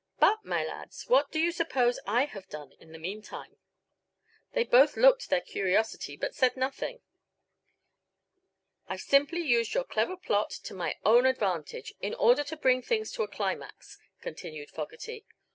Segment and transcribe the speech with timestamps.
[0.17, 3.57] But, my lads, what do you suppose I have done in the meantime?"
[4.53, 7.01] They both looked their curiosity but said nothing.
[8.87, 13.11] "I've simply used your clever plot to my own advantage, in order to bring things
[13.11, 15.23] to a climax," continued Fogerty.